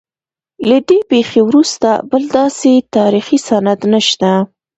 له 0.69 0.77
دې 0.87 0.99
پیښې 1.11 1.41
وروسته 1.49 1.89
بل 2.09 2.23
داسې 2.37 2.71
تاریخي 2.95 3.37
سند 3.47 3.79
نشته. 3.93 4.31